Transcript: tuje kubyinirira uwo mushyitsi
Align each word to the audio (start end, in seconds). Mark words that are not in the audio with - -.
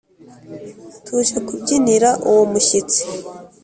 tuje 1.05 1.35
kubyinirira 1.47 2.09
uwo 2.29 2.43
mushyitsi 2.51 3.01